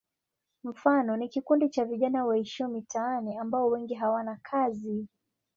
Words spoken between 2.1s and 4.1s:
waishio mitaani ambao wengi